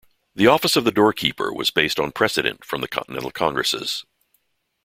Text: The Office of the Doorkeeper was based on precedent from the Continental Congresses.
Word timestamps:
The 0.33 0.47
Office 0.47 0.75
of 0.75 0.83
the 0.83 0.91
Doorkeeper 0.91 1.53
was 1.53 1.69
based 1.69 1.99
on 1.99 2.11
precedent 2.11 2.65
from 2.65 2.81
the 2.81 2.87
Continental 2.87 3.29
Congresses. 3.29 4.03